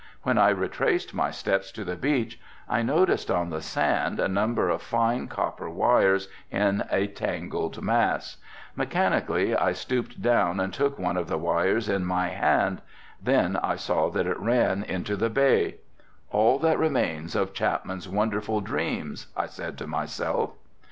When 0.23 0.39
I 0.39 0.49
retraced 0.49 1.13
my 1.13 1.29
steps 1.29 1.71
to 1.73 1.83
the 1.83 1.95
beach 1.95 2.41
I 2.67 2.81
noticed 2.81 3.29
on 3.29 3.51
the 3.51 3.61
sand 3.61 4.19
a 4.19 4.27
number 4.27 4.67
of 4.67 4.81
fine 4.81 5.27
copper 5.27 5.69
wires 5.69 6.27
in 6.49 6.85
a 6.89 7.05
tangled 7.05 7.79
mass, 7.83 8.37
mechanically 8.75 9.55
I 9.55 9.73
stooped 9.73 10.19
down 10.19 10.59
and 10.59 10.73
took 10.73 10.97
one 10.97 11.17
of 11.17 11.27
the 11.27 11.37
wires 11.37 11.87
in 11.87 12.03
my 12.03 12.29
hand, 12.29 12.81
then 13.21 13.57
I 13.57 13.75
saw 13.75 14.09
that 14.09 14.25
it 14.25 14.39
ran 14.39 14.81
into 14.81 15.15
the 15.15 15.29
bay. 15.29 15.75
"All 16.31 16.57
that 16.57 16.79
remains 16.79 17.35
of 17.35 17.53
Chapman's 17.53 18.09
wonderful 18.09 18.59
dreams," 18.59 19.27
I 19.37 19.45
said 19.45 19.77
to 19.77 19.85
myself. 19.85 20.55